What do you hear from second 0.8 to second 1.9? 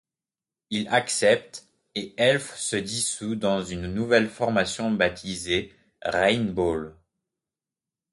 acceptent